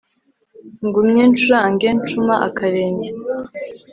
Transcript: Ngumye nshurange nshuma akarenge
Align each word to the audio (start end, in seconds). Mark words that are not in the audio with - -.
Ngumye 0.85 1.23
nshurange 1.31 1.87
nshuma 1.99 2.33
akarenge 2.47 3.09